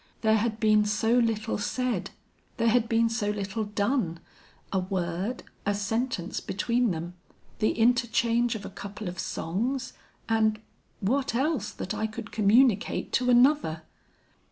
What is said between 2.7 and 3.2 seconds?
been